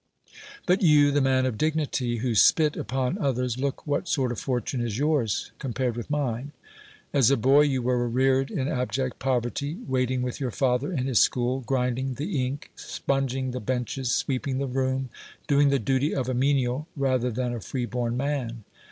[0.65, 4.81] But you, the man of dignity, who spit upon others, look what sort of fortune
[4.81, 6.53] is yours com pared with mine.
[7.13, 11.19] As a boy you were reared in abject poverty, waiting with your father in his
[11.19, 15.09] school, grinding the ink, sponging the benches, svv'eeping the room,
[15.45, 18.63] doing the duty of a menial rather than a freeborn m.an.